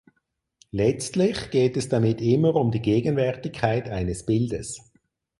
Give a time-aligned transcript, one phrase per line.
[0.71, 4.81] Letztlich geht es damit immer um die Gegenwärtigkeit eines Bildes.